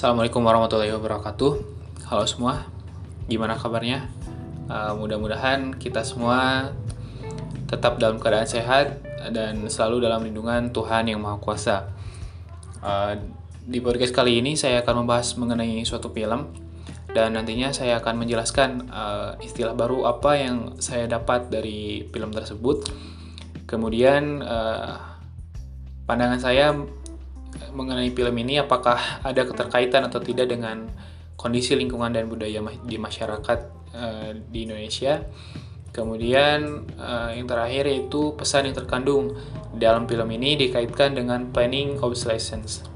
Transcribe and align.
Assalamualaikum 0.00 0.40
warahmatullahi 0.40 0.96
wabarakatuh. 0.96 1.52
Halo 2.08 2.24
semua, 2.24 2.64
gimana 3.28 3.52
kabarnya? 3.52 4.08
Uh, 4.64 4.96
mudah-mudahan 4.96 5.76
kita 5.76 6.00
semua 6.08 6.72
tetap 7.68 8.00
dalam 8.00 8.16
keadaan 8.16 8.48
sehat 8.48 9.04
dan 9.28 9.60
selalu 9.68 10.08
dalam 10.08 10.24
lindungan 10.24 10.72
Tuhan 10.72 11.04
yang 11.04 11.20
Maha 11.20 11.36
Kuasa. 11.36 11.92
Uh, 12.80 13.12
di 13.60 13.84
podcast 13.84 14.16
kali 14.16 14.40
ini 14.40 14.56
saya 14.56 14.80
akan 14.80 15.04
membahas 15.04 15.36
mengenai 15.36 15.84
suatu 15.84 16.08
film 16.08 16.48
dan 17.12 17.36
nantinya 17.36 17.68
saya 17.68 18.00
akan 18.00 18.24
menjelaskan 18.24 18.88
uh, 18.88 19.36
istilah 19.44 19.76
baru 19.76 20.08
apa 20.08 20.32
yang 20.32 20.80
saya 20.80 21.12
dapat 21.12 21.52
dari 21.52 22.08
film 22.08 22.32
tersebut. 22.32 22.88
Kemudian 23.68 24.40
uh, 24.40 24.96
pandangan 26.08 26.40
saya 26.40 26.72
mengenai 27.70 28.10
film 28.10 28.34
ini 28.40 28.58
apakah 28.60 29.22
ada 29.24 29.42
keterkaitan 29.44 30.06
atau 30.08 30.18
tidak 30.18 30.50
dengan 30.50 30.90
kondisi 31.40 31.72
lingkungan 31.72 32.12
dan 32.12 32.28
budaya 32.28 32.60
di 32.84 32.96
masyarakat 33.00 33.58
uh, 33.96 34.30
di 34.36 34.68
Indonesia. 34.68 35.24
Kemudian 35.90 36.86
uh, 37.00 37.34
yang 37.34 37.50
terakhir 37.50 37.90
yaitu 37.90 38.36
pesan 38.38 38.70
yang 38.70 38.76
terkandung 38.78 39.34
dalam 39.74 40.06
film 40.06 40.28
ini 40.30 40.54
dikaitkan 40.54 41.18
dengan 41.18 41.50
planning 41.50 41.98
obsolescence. 41.98 42.86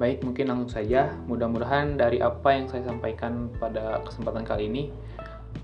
Baik, 0.00 0.24
mungkin 0.24 0.48
langsung 0.48 0.72
saja. 0.72 1.12
Mudah-mudahan 1.28 1.98
dari 2.00 2.24
apa 2.24 2.56
yang 2.56 2.70
saya 2.72 2.86
sampaikan 2.88 3.52
pada 3.60 4.00
kesempatan 4.00 4.48
kali 4.48 4.70
ini 4.70 4.88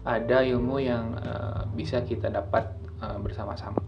ada 0.04 0.42
ilmu 0.45 0.76
yang 0.82 1.16
uh, 1.23 1.65
bisa 1.73 2.02
kita 2.02 2.28
dapat 2.28 2.68
uh, 3.01 3.16
bersama-sama. 3.23 3.80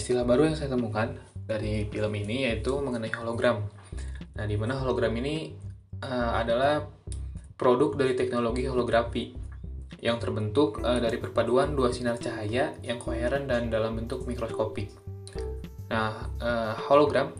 Istilah 0.00 0.24
baru 0.24 0.48
yang 0.48 0.56
saya 0.56 0.72
temukan 0.72 1.12
dari 1.44 1.84
film 1.92 2.12
ini 2.16 2.48
yaitu 2.48 2.72
mengenai 2.80 3.12
hologram. 3.12 3.68
Nah, 4.40 4.44
di 4.48 4.56
mana 4.56 4.80
hologram 4.80 5.12
ini 5.20 5.52
uh, 6.00 6.40
adalah 6.40 6.88
produk 7.60 8.00
dari 8.00 8.16
teknologi 8.16 8.64
holografi 8.64 9.36
yang 10.00 10.16
terbentuk 10.16 10.80
uh, 10.80 10.96
dari 10.96 11.20
perpaduan 11.20 11.76
dua 11.76 11.92
sinar 11.92 12.16
cahaya 12.16 12.72
yang 12.80 12.96
koheren 12.96 13.44
dan 13.44 13.68
dalam 13.68 14.00
bentuk 14.00 14.24
mikroskopik. 14.24 14.88
Nah, 15.92 16.24
uh, 16.40 16.72
hologram 16.88 17.36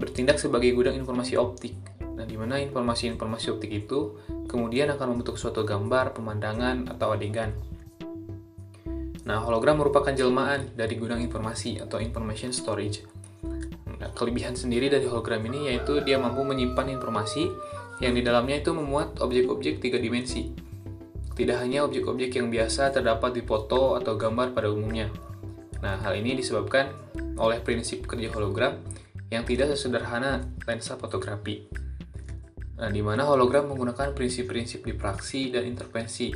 bertindak 0.00 0.40
sebagai 0.40 0.72
gudang 0.72 0.96
informasi 0.96 1.36
optik. 1.36 1.76
Nah, 2.00 2.24
di 2.24 2.40
mana 2.40 2.56
informasi-informasi 2.64 3.52
optik 3.52 3.70
itu 3.70 4.16
kemudian 4.48 4.88
akan 4.96 5.12
membentuk 5.12 5.36
suatu 5.36 5.62
gambar, 5.68 6.16
pemandangan, 6.16 6.88
atau 6.88 7.12
adegan. 7.12 7.52
Nah, 9.28 9.44
hologram 9.44 9.76
merupakan 9.76 10.08
jelmaan 10.08 10.72
dari 10.72 10.96
gudang 10.96 11.20
informasi 11.20 11.84
atau 11.84 12.00
information 12.00 12.48
storage. 12.48 13.04
Nah, 14.00 14.08
kelebihan 14.16 14.56
sendiri 14.56 14.88
dari 14.88 15.04
hologram 15.04 15.44
ini 15.44 15.68
yaitu 15.68 16.00
dia 16.00 16.16
mampu 16.16 16.40
menyimpan 16.48 16.96
informasi 16.96 17.44
yang 18.00 18.16
di 18.16 18.24
dalamnya 18.24 18.64
itu 18.64 18.72
memuat 18.72 19.20
objek-objek 19.20 19.84
tiga 19.84 20.00
dimensi. 20.00 20.48
Tidak 21.36 21.60
hanya 21.60 21.84
objek-objek 21.84 22.40
yang 22.40 22.48
biasa 22.48 22.88
terdapat 22.88 23.36
di 23.36 23.44
foto 23.44 24.00
atau 24.00 24.16
gambar 24.16 24.56
pada 24.56 24.72
umumnya. 24.72 25.12
Nah, 25.84 26.00
hal 26.00 26.16
ini 26.16 26.32
disebabkan 26.40 26.88
oleh 27.36 27.60
prinsip 27.60 28.08
kerja 28.08 28.32
hologram 28.32 28.80
yang 29.28 29.44
tidak 29.44 29.76
sesederhana 29.76 30.40
lensa 30.64 30.96
fotografi. 30.96 31.68
Nah, 32.80 32.88
di 32.88 33.04
mana 33.04 33.28
hologram 33.28 33.68
menggunakan 33.68 34.16
prinsip-prinsip 34.16 34.88
dipraksi 34.88 35.52
dan 35.52 35.68
intervensi 35.68 36.32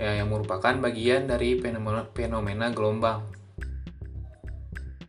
yang 0.00 0.32
merupakan 0.32 0.72
bagian 0.80 1.28
dari 1.28 1.60
fenomena, 1.60 2.08
fenomena 2.16 2.72
gelombang. 2.72 3.20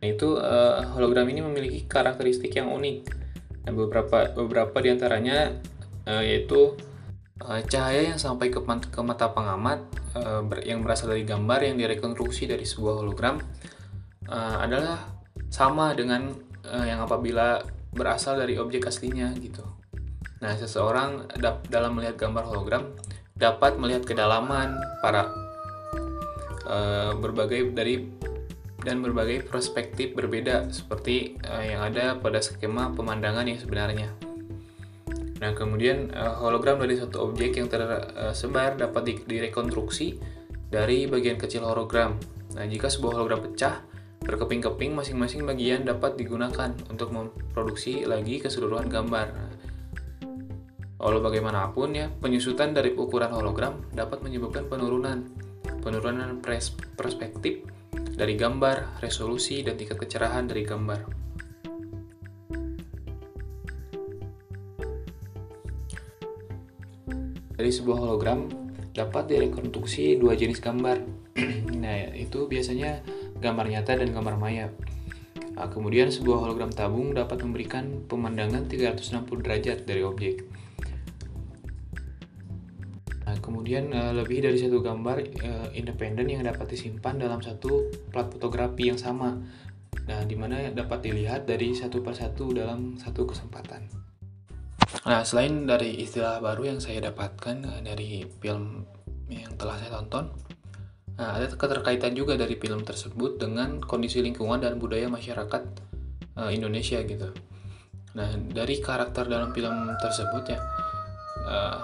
Nah, 0.02 0.06
itu 0.10 0.34
uh, 0.36 0.82
hologram 0.98 1.30
ini 1.30 1.40
memiliki 1.40 1.86
karakteristik 1.88 2.52
yang 2.52 2.68
unik. 2.68 2.96
Nah, 3.64 3.72
beberapa 3.72 4.34
beberapa 4.34 4.76
di 4.82 4.88
antaranya 4.90 5.54
uh, 6.10 6.20
yaitu 6.20 6.74
uh, 7.46 7.62
cahaya 7.62 8.10
yang 8.12 8.18
sampai 8.18 8.50
ke, 8.50 8.58
ke 8.90 9.00
mata 9.00 9.30
pengamat 9.30 9.86
uh, 10.18 10.42
yang 10.66 10.82
berasal 10.82 11.14
dari 11.14 11.22
gambar 11.22 11.70
yang 11.70 11.76
direkonstruksi 11.78 12.50
dari 12.50 12.66
sebuah 12.66 12.98
hologram 12.98 13.38
uh, 14.26 14.56
adalah 14.58 15.06
sama 15.48 15.94
dengan 15.94 16.34
uh, 16.66 16.84
yang 16.84 16.98
apabila 17.06 17.62
berasal 17.94 18.40
dari 18.40 18.58
objek 18.58 18.88
aslinya 18.88 19.30
gitu. 19.38 19.62
Nah, 20.42 20.58
seseorang 20.58 21.30
dalam 21.70 21.94
melihat 21.94 22.18
gambar 22.18 22.50
hologram 22.50 22.90
dapat 23.42 23.74
melihat 23.74 24.06
kedalaman 24.06 24.78
para 25.02 25.34
uh, 26.70 27.18
berbagai 27.18 27.74
dari 27.74 28.06
dan 28.82 29.02
berbagai 29.02 29.46
perspektif 29.46 30.14
berbeda 30.14 30.70
seperti 30.70 31.38
uh, 31.46 31.62
yang 31.62 31.82
ada 31.82 32.18
pada 32.18 32.38
skema 32.38 32.94
pemandangan 32.94 33.46
yang 33.46 33.58
sebenarnya. 33.58 34.10
Nah, 35.42 35.58
kemudian 35.58 36.14
uh, 36.14 36.38
hologram 36.38 36.78
dari 36.78 36.94
satu 36.94 37.26
objek 37.26 37.58
yang 37.58 37.66
tersebar 37.66 38.78
dapat 38.78 39.02
di 39.02 39.14
direkonstruksi 39.26 40.22
dari 40.70 41.10
bagian 41.10 41.34
kecil 41.34 41.66
hologram. 41.66 42.14
Nah, 42.54 42.64
jika 42.66 42.86
sebuah 42.86 43.18
hologram 43.18 43.42
pecah 43.42 43.82
berkeping-keping, 44.22 44.94
masing-masing 44.94 45.42
bagian 45.42 45.82
dapat 45.82 46.14
digunakan 46.14 46.70
untuk 46.86 47.10
memproduksi 47.10 48.06
lagi 48.06 48.38
keseluruhan 48.38 48.86
gambar. 48.86 49.51
Walau 51.02 51.18
bagaimanapun 51.18 51.98
ya, 51.98 52.06
penyusutan 52.14 52.70
dari 52.70 52.94
ukuran 52.94 53.34
hologram 53.34 53.90
dapat 53.90 54.22
menyebabkan 54.22 54.70
penurunan 54.70 55.26
penurunan 55.82 56.38
perspektif 56.94 57.66
dari 58.14 58.38
gambar, 58.38 59.02
resolusi, 59.02 59.66
dan 59.66 59.74
tingkat 59.74 59.98
kecerahan 59.98 60.46
dari 60.46 60.62
gambar. 60.62 61.00
Dari 67.58 67.70
sebuah 67.74 67.98
hologram 67.98 68.46
dapat 68.94 69.26
direkonstruksi 69.26 70.22
dua 70.22 70.38
jenis 70.38 70.62
gambar. 70.62 71.02
nah, 71.82 72.14
itu 72.14 72.46
biasanya 72.46 73.02
gambar 73.42 73.66
nyata 73.74 73.98
dan 73.98 74.14
gambar 74.14 74.38
maya. 74.38 74.70
Nah, 75.58 75.66
kemudian 75.66 76.14
sebuah 76.14 76.46
hologram 76.46 76.70
tabung 76.70 77.10
dapat 77.10 77.42
memberikan 77.42 78.06
pemandangan 78.06 78.70
360 78.70 79.44
derajat 79.44 79.78
dari 79.82 80.06
objek. 80.06 80.46
Kemudian 83.42 83.90
uh, 83.90 84.14
lebih 84.14 84.46
dari 84.46 84.54
satu 84.54 84.78
gambar 84.78 85.16
uh, 85.42 85.68
independen 85.74 86.30
yang 86.30 86.46
dapat 86.46 86.78
disimpan 86.78 87.18
dalam 87.18 87.42
satu 87.42 87.90
plat 88.14 88.30
fotografi 88.30 88.88
yang 88.88 88.96
sama. 88.96 89.34
Nah, 90.06 90.22
di 90.24 90.38
mana 90.38 90.70
dapat 90.70 91.04
dilihat 91.04 91.44
dari 91.44 91.74
satu 91.74 92.00
persatu 92.00 92.54
dalam 92.54 92.94
satu 92.94 93.26
kesempatan. 93.26 93.90
Nah, 95.02 95.26
selain 95.26 95.66
dari 95.66 95.98
istilah 96.06 96.38
baru 96.38 96.74
yang 96.74 96.78
saya 96.78 97.02
dapatkan 97.10 97.56
uh, 97.66 97.80
dari 97.82 98.22
film 98.38 98.86
yang 99.26 99.58
telah 99.58 99.74
saya 99.80 99.90
tonton, 99.90 100.30
nah, 101.18 101.34
ada 101.34 101.50
keterkaitan 101.50 102.14
juga 102.14 102.38
dari 102.38 102.54
film 102.54 102.86
tersebut 102.86 103.42
dengan 103.42 103.82
kondisi 103.82 104.22
lingkungan 104.22 104.62
dan 104.62 104.78
budaya 104.78 105.10
masyarakat 105.10 105.62
uh, 106.38 106.50
Indonesia 106.54 107.02
gitu. 107.02 107.34
Nah, 108.12 108.28
dari 108.52 108.78
karakter 108.78 109.24
dalam 109.26 109.50
film 109.56 109.88
tersebut 109.98 110.44
ya, 110.52 110.60
uh, 111.48 111.80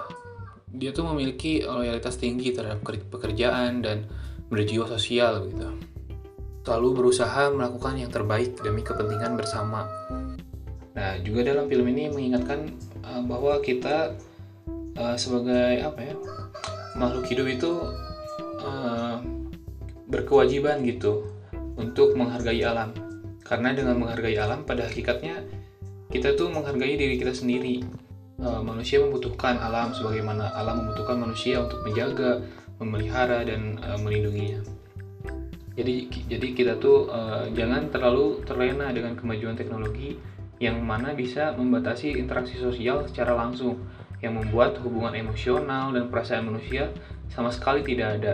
dia 0.73 0.93
tuh 0.93 1.09
memiliki 1.09 1.65
loyalitas 1.65 2.21
tinggi 2.21 2.53
terhadap 2.53 2.85
pekerjaan 2.85 3.81
dan 3.81 4.05
berjiwa 4.49 4.85
sosial 4.89 5.49
gitu. 5.49 5.69
Selalu 6.65 6.89
berusaha 7.01 7.49
melakukan 7.49 7.97
yang 7.97 8.13
terbaik 8.13 8.61
demi 8.61 8.85
kepentingan 8.85 9.33
bersama. 9.33 9.89
Nah, 10.93 11.17
juga 11.25 11.47
dalam 11.47 11.65
film 11.65 11.89
ini 11.89 12.11
mengingatkan 12.13 12.69
uh, 13.01 13.21
bahwa 13.25 13.57
kita 13.63 14.13
uh, 14.99 15.15
sebagai 15.17 15.81
apa 15.81 15.99
ya 16.03 16.15
makhluk 16.93 17.25
hidup 17.25 17.47
itu 17.49 17.71
uh, 18.61 19.17
berkewajiban 20.05 20.85
gitu 20.85 21.25
untuk 21.79 22.13
menghargai 22.13 22.61
alam. 22.61 22.93
Karena 23.41 23.73
dengan 23.73 23.97
menghargai 23.97 24.37
alam 24.37 24.61
pada 24.61 24.85
hakikatnya 24.85 25.41
kita 26.13 26.37
tuh 26.37 26.53
menghargai 26.53 26.97
diri 26.97 27.17
kita 27.17 27.33
sendiri 27.33 27.81
uh, 28.43 28.61
manusia 28.63 29.03
membutuhkan 29.03 29.59
alam 29.59 29.91
sebagaimana 29.91 30.51
alam 30.55 30.83
membutuhkan 30.83 31.19
manusia 31.19 31.59
untuk 31.59 31.83
menjaga, 31.83 32.43
memelihara 32.79 33.43
dan 33.43 33.79
uh, 33.83 33.99
melindunginya. 33.99 34.63
Jadi 35.79 36.11
jadi 36.27 36.47
kita 36.51 36.73
tuh 36.75 37.07
uh, 37.07 37.47
jangan 37.55 37.87
terlalu 37.87 38.43
terlena 38.43 38.91
dengan 38.91 39.15
kemajuan 39.15 39.55
teknologi 39.55 40.19
yang 40.59 40.83
mana 40.83 41.15
bisa 41.15 41.55
membatasi 41.55 42.19
interaksi 42.19 42.59
sosial 42.59 43.07
secara 43.07 43.31
langsung 43.31 43.79
yang 44.19 44.35
membuat 44.35 44.75
hubungan 44.83 45.15
emosional 45.15 45.95
dan 45.95 46.11
perasaan 46.11 46.51
manusia 46.51 46.91
sama 47.31 47.47
sekali 47.47 47.79
tidak 47.87 48.19
ada. 48.19 48.33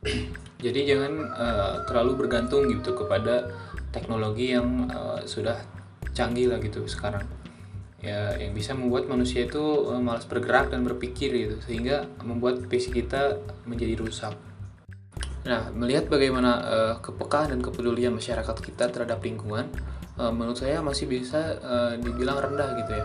Jadi 0.64 0.80
jangan 0.88 1.12
uh, 1.36 1.74
terlalu 1.84 2.24
bergantung 2.24 2.68
gitu 2.68 2.96
kepada 2.96 3.48
teknologi 3.92 4.56
yang 4.56 4.88
uh, 4.88 5.20
sudah 5.28 5.56
canggih 6.16 6.48
lah 6.48 6.56
gitu 6.60 6.84
sekarang. 6.88 7.39
Ya 8.00 8.32
yang 8.40 8.56
bisa 8.56 8.72
membuat 8.72 9.12
manusia 9.12 9.44
itu 9.44 9.60
uh, 9.60 10.00
malas 10.00 10.24
bergerak 10.24 10.72
dan 10.72 10.84
berpikir 10.88 11.28
gitu 11.36 11.56
sehingga 11.60 12.08
membuat 12.24 12.64
fisik 12.72 12.96
kita 12.96 13.36
menjadi 13.68 14.00
rusak. 14.00 14.32
Nah, 15.40 15.72
melihat 15.72 16.08
bagaimana 16.12 16.50
uh, 16.60 16.94
kepekaan 17.00 17.56
dan 17.56 17.60
kepedulian 17.64 18.12
masyarakat 18.12 18.56
kita 18.60 18.92
terhadap 18.92 19.24
lingkungan, 19.24 19.72
uh, 20.20 20.28
menurut 20.28 20.60
saya 20.60 20.84
masih 20.84 21.08
bisa 21.08 21.56
uh, 21.64 21.92
dibilang 21.96 22.40
rendah 22.40 22.76
gitu 22.76 22.92
ya. 22.92 23.04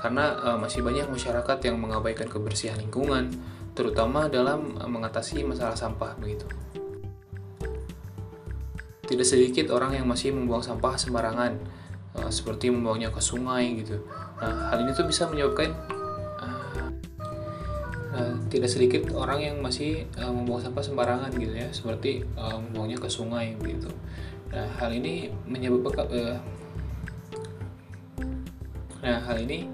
Karena 0.00 0.36
uh, 0.40 0.56
masih 0.56 0.80
banyak 0.80 1.08
masyarakat 1.12 1.58
yang 1.64 1.76
mengabaikan 1.76 2.28
kebersihan 2.28 2.80
lingkungan, 2.80 3.32
terutama 3.76 4.32
dalam 4.32 4.80
mengatasi 4.80 5.44
masalah 5.44 5.76
sampah 5.76 6.16
begitu. 6.16 6.48
Tidak 9.04 9.26
sedikit 9.28 9.68
orang 9.68 10.00
yang 10.00 10.08
masih 10.08 10.32
membuang 10.32 10.64
sampah 10.64 10.96
sembarangan, 10.96 11.52
uh, 12.16 12.32
seperti 12.32 12.72
membuangnya 12.72 13.12
ke 13.12 13.20
sungai 13.20 13.84
gitu. 13.84 14.00
Nah, 14.44 14.68
hal 14.68 14.84
ini 14.84 14.92
tuh 14.92 15.08
bisa 15.08 15.24
menyebabkan 15.24 15.72
uh, 18.12 18.36
tidak 18.52 18.68
sedikit 18.68 19.16
orang 19.16 19.40
yang 19.40 19.56
masih 19.64 20.04
uh, 20.20 20.28
membuang 20.28 20.60
sampah 20.60 20.84
sembarangan 20.84 21.32
gitu 21.32 21.56
ya. 21.56 21.72
Seperti 21.72 22.28
uh, 22.36 22.60
membuangnya 22.60 23.00
ke 23.00 23.08
sungai 23.08 23.56
gitu. 23.64 23.88
Nah 24.52 24.68
hal 24.76 24.92
ini 24.92 25.32
menyebabkan 25.48 26.04
uh, 26.12 26.36
nah 29.00 29.16
hal 29.24 29.40
ini 29.40 29.72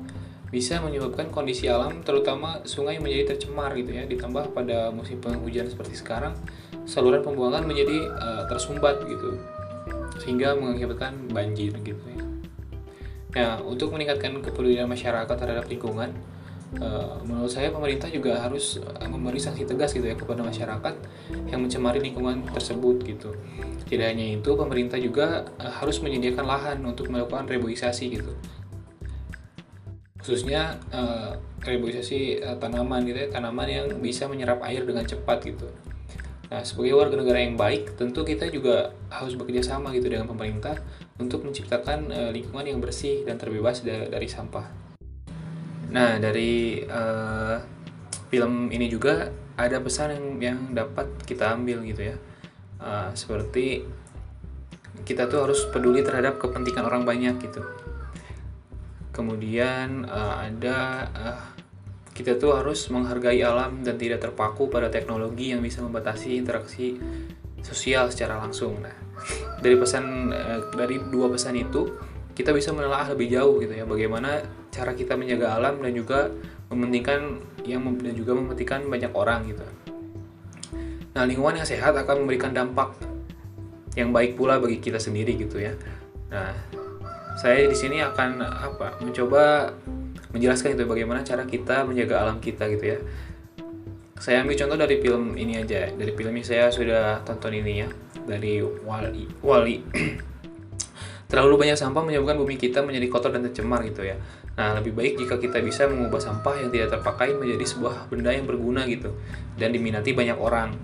bisa 0.50 0.82
menyebabkan 0.82 1.30
kondisi 1.30 1.70
alam 1.70 2.02
terutama 2.02 2.62
sungai 2.62 3.02
menjadi 3.02 3.34
tercemar 3.34 3.74
gitu 3.74 3.90
ya. 3.90 4.06
Ditambah 4.06 4.54
pada 4.54 4.94
musim 4.94 5.18
penghujan 5.18 5.66
seperti 5.66 5.98
sekarang 5.98 6.38
saluran 6.86 7.26
pembuangan 7.26 7.66
menjadi 7.66 8.06
uh, 8.06 8.46
tersumbat 8.46 9.02
gitu. 9.10 9.34
Sehingga 10.22 10.54
mengakibatkan 10.54 11.26
banjir 11.34 11.74
gitu 11.82 12.04
ya. 12.06 12.29
Nah, 13.30 13.62
untuk 13.62 13.94
meningkatkan 13.94 14.42
kepedulian 14.42 14.90
masyarakat 14.90 15.36
terhadap 15.36 15.70
lingkungan, 15.70 16.10
Eh, 16.70 17.14
menurut 17.26 17.50
saya 17.50 17.66
pemerintah 17.74 18.06
juga 18.06 18.38
harus 18.38 18.78
eh, 18.78 19.08
memberi 19.10 19.42
sanksi 19.42 19.66
tegas 19.66 19.90
gitu 19.90 20.06
ya 20.06 20.14
kepada 20.14 20.46
masyarakat 20.46 20.94
yang 21.50 21.66
mencemari 21.66 21.98
lingkungan 21.98 22.46
tersebut 22.46 23.02
gitu. 23.02 23.34
Tidak 23.90 24.06
hanya 24.06 24.38
itu, 24.38 24.54
pemerintah 24.54 24.94
juga 25.02 25.42
uh, 25.58 25.66
harus 25.66 25.98
menyediakan 25.98 26.46
lahan 26.46 26.78
untuk 26.86 27.10
melakukan 27.10 27.50
reboisasi 27.50 28.14
gitu. 28.14 28.30
Khususnya 30.22 30.78
reboisasi 31.58 32.38
tanaman 32.62 33.02
gitu 33.02 33.18
ya, 33.18 33.28
tanaman 33.34 33.66
yang 33.66 33.86
bisa 33.98 34.30
menyerap 34.30 34.62
air 34.62 34.86
dengan 34.86 35.02
cepat 35.02 35.42
gitu. 35.42 35.66
Nah, 36.54 36.62
sebagai 36.62 36.94
warga 36.94 37.18
negara 37.18 37.42
yang 37.42 37.58
baik, 37.58 37.98
tentu 37.98 38.22
kita 38.22 38.46
juga 38.46 38.94
harus 39.10 39.34
bekerja 39.34 39.74
sama 39.74 39.90
gitu 39.90 40.06
dengan 40.06 40.30
pemerintah 40.30 40.78
untuk 41.20 41.44
menciptakan 41.44 42.08
uh, 42.08 42.30
lingkungan 42.32 42.64
yang 42.64 42.80
bersih 42.80 43.22
dan 43.28 43.36
terbebas 43.36 43.84
dari, 43.84 44.08
dari 44.08 44.28
sampah. 44.28 44.66
Nah 45.92 46.16
dari 46.16 46.80
uh, 46.82 47.56
film 48.32 48.72
ini 48.72 48.88
juga 48.88 49.28
ada 49.60 49.76
pesan 49.84 50.16
yang 50.16 50.26
yang 50.40 50.58
dapat 50.72 51.06
kita 51.28 51.52
ambil 51.52 51.84
gitu 51.84 52.14
ya. 52.14 52.16
Uh, 52.80 53.12
seperti 53.12 53.84
kita 55.04 55.28
tuh 55.28 55.44
harus 55.44 55.68
peduli 55.68 56.00
terhadap 56.00 56.40
kepentingan 56.40 56.88
orang 56.88 57.04
banyak 57.04 57.36
gitu. 57.44 57.60
Kemudian 59.12 60.08
uh, 60.08 60.40
ada 60.40 61.08
uh, 61.12 61.44
kita 62.14 62.36
tuh 62.36 62.52
harus 62.52 62.88
menghargai 62.92 63.40
alam 63.40 63.80
dan 63.80 63.96
tidak 63.96 64.20
terpaku 64.20 64.68
pada 64.68 64.92
teknologi 64.92 65.56
yang 65.56 65.64
bisa 65.64 65.80
membatasi 65.80 66.36
interaksi 66.36 67.00
sosial 67.62 68.08
secara 68.12 68.40
langsung. 68.40 68.78
Nah, 68.80 68.94
dari 69.60 69.76
pesan 69.76 70.32
uh, 70.32 70.72
dari 70.74 70.96
dua 71.12 71.28
pesan 71.28 71.56
itu 71.56 71.92
kita 72.32 72.56
bisa 72.56 72.72
menelaah 72.72 73.12
lebih 73.12 73.36
jauh 73.36 73.60
gitu 73.60 73.74
ya 73.76 73.84
bagaimana 73.84 74.40
cara 74.72 74.96
kita 74.96 75.18
menjaga 75.18 75.60
alam 75.60 75.82
dan 75.82 75.92
juga 75.92 76.32
mementingkan 76.72 77.42
yang 77.66 77.82
dan 78.00 78.14
juga 78.16 78.32
mementingkan 78.38 78.86
banyak 78.86 79.12
orang 79.12 79.50
gitu. 79.50 79.66
Nah, 81.10 81.26
lingkungan 81.26 81.58
yang 81.58 81.68
sehat 81.68 81.92
akan 81.92 82.24
memberikan 82.24 82.54
dampak 82.54 82.94
yang 83.98 84.14
baik 84.14 84.38
pula 84.38 84.62
bagi 84.62 84.78
kita 84.78 85.02
sendiri 85.02 85.34
gitu 85.34 85.58
ya. 85.58 85.74
Nah, 86.30 86.54
saya 87.34 87.66
di 87.66 87.74
sini 87.74 87.98
akan 87.98 88.38
apa? 88.40 89.02
mencoba 89.02 89.74
menjelaskan 90.30 90.78
itu 90.78 90.86
bagaimana 90.86 91.26
cara 91.26 91.42
kita 91.42 91.82
menjaga 91.82 92.22
alam 92.22 92.38
kita 92.38 92.70
gitu 92.70 92.94
ya. 92.94 92.98
Saya 94.20 94.44
ambil 94.44 94.52
contoh 94.52 94.76
dari 94.76 95.00
film 95.00 95.32
ini 95.32 95.56
aja, 95.56 95.88
dari 95.96 96.12
film 96.12 96.36
yang 96.36 96.44
saya 96.44 96.68
sudah 96.68 97.24
tonton 97.24 97.56
ini 97.56 97.80
ya, 97.80 97.88
dari 98.28 98.60
Wali. 98.60 99.24
Wali. 99.40 99.80
Terlalu 101.32 101.54
banyak 101.56 101.78
sampah 101.80 102.04
menyebabkan 102.04 102.36
bumi 102.36 102.60
kita 102.60 102.84
menjadi 102.84 103.08
kotor 103.08 103.32
dan 103.32 103.48
tercemar 103.48 103.80
gitu 103.88 104.04
ya. 104.04 104.20
Nah, 104.60 104.76
lebih 104.76 104.92
baik 104.92 105.24
jika 105.24 105.40
kita 105.40 105.64
bisa 105.64 105.88
mengubah 105.88 106.20
sampah 106.20 106.52
yang 106.60 106.68
tidak 106.68 107.00
terpakai 107.00 107.32
menjadi 107.32 107.64
sebuah 107.64 108.12
benda 108.12 108.28
yang 108.28 108.44
berguna 108.44 108.84
gitu 108.92 109.16
dan 109.56 109.72
diminati 109.72 110.12
banyak 110.12 110.36
orang. 110.36 110.76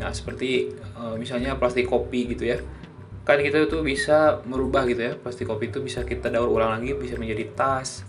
Nah, 0.00 0.08
seperti 0.16 0.72
e, 0.72 1.02
misalnya 1.20 1.60
plastik 1.60 1.92
kopi 1.92 2.24
gitu 2.32 2.48
ya. 2.48 2.56
Kan 3.28 3.44
kita 3.44 3.68
itu 3.68 3.84
bisa 3.84 4.40
merubah 4.48 4.88
gitu 4.88 5.02
ya. 5.02 5.12
Plastik 5.12 5.44
kopi 5.44 5.68
itu 5.68 5.84
bisa 5.84 6.08
kita 6.08 6.32
daur 6.32 6.48
ulang 6.48 6.80
lagi 6.80 6.96
bisa 6.96 7.20
menjadi 7.20 7.52
tas, 7.52 8.00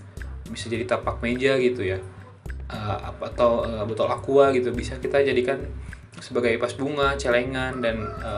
bisa 0.47 0.71
jadi 0.71 0.87
tapak 0.87 1.19
meja 1.19 1.59
gitu 1.59 1.83
ya. 1.83 1.99
Apa 2.69 3.33
atau 3.33 3.65
e, 3.65 3.71
botol 3.89 4.07
aqua 4.09 4.53
gitu. 4.53 4.69
Bisa 4.71 5.01
kita 5.01 5.25
jadikan 5.25 5.57
sebagai 6.21 6.55
pas 6.61 6.69
bunga, 6.77 7.17
celengan 7.17 7.81
dan 7.81 8.05
e, 8.21 8.29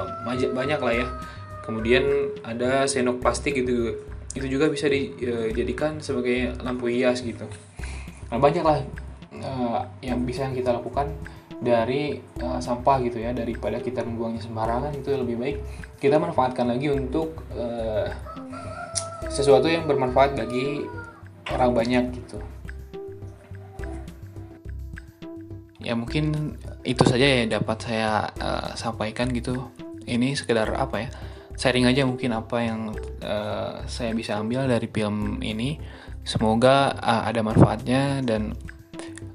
banyak 0.52 0.80
lah 0.80 0.94
ya. 0.96 1.08
Kemudian 1.62 2.32
ada 2.42 2.88
senok 2.88 3.20
plastik 3.20 3.60
gitu. 3.60 4.00
Itu 4.32 4.48
juga 4.48 4.72
bisa 4.72 4.88
dijadikan 4.88 6.00
sebagai 6.00 6.56
lampu 6.64 6.88
hias 6.88 7.22
gitu. 7.22 7.46
Nah 8.32 8.40
banyak 8.40 8.64
lah 8.64 8.80
uh, 9.44 9.84
yang 10.00 10.24
bisa 10.24 10.48
yang 10.48 10.56
kita 10.56 10.72
lakukan 10.72 11.12
dari 11.60 12.16
uh, 12.40 12.58
sampah 12.64 13.04
gitu 13.04 13.20
ya. 13.20 13.36
Daripada 13.36 13.84
kita 13.84 14.08
membuangnya 14.08 14.40
sembarangan 14.40 14.96
itu 14.96 15.12
lebih 15.12 15.36
baik 15.36 15.58
kita 16.02 16.18
manfaatkan 16.18 16.66
lagi 16.66 16.90
untuk 16.90 17.46
uh, 17.54 18.10
sesuatu 19.30 19.70
yang 19.70 19.86
bermanfaat 19.86 20.34
bagi 20.34 20.82
orang 21.54 21.78
banyak 21.78 22.04
gitu 22.18 22.42
ya 25.82 25.98
mungkin 25.98 26.56
itu 26.86 27.04
saja 27.04 27.26
ya 27.26 27.44
dapat 27.50 27.78
saya 27.82 28.30
uh, 28.38 28.72
sampaikan 28.78 29.30
gitu 29.34 29.70
ini 30.06 30.34
sekedar 30.38 30.70
apa 30.78 30.96
ya 31.06 31.10
sharing 31.62 31.86
aja 31.86 32.02
mungkin 32.10 32.34
apa 32.34 32.58
yang 32.66 32.90
uh, 33.22 33.86
saya 33.86 34.18
bisa 34.18 34.42
ambil 34.42 34.66
dari 34.66 34.90
film 34.90 35.38
ini. 35.46 35.78
Semoga 36.26 36.98
uh, 36.98 37.22
ada 37.30 37.46
manfaatnya 37.46 38.26
dan 38.26 38.58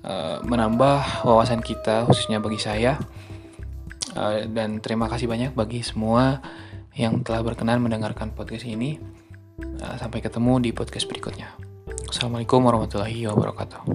uh, 0.02 0.42
menambah 0.42 1.22
wawasan 1.22 1.62
kita 1.62 2.02
khususnya 2.10 2.42
bagi 2.42 2.58
saya. 2.58 2.98
Uh, 4.18 4.42
dan 4.50 4.82
terima 4.82 5.06
kasih 5.06 5.30
banyak 5.30 5.54
bagi 5.54 5.86
semua 5.86 6.42
yang 6.98 7.22
telah 7.22 7.46
berkenan 7.46 7.78
mendengarkan 7.78 8.34
podcast 8.34 8.66
ini. 8.66 8.98
Uh, 9.56 9.94
sampai 9.96 10.18
ketemu 10.18 10.58
di 10.66 10.70
podcast 10.74 11.06
berikutnya. 11.06 11.54
Assalamualaikum 12.10 12.58
warahmatullahi 12.66 13.22
wabarakatuh. 13.30 13.86